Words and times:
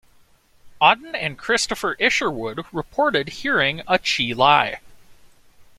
Auden 0.81 1.11
and 1.13 1.37
Christopher 1.37 1.95
Isherwood 1.99 2.65
reported 2.71 3.29
hearing 3.29 3.83
a 3.87 3.99
Chee 3.99 4.33
Lai! 4.33 4.79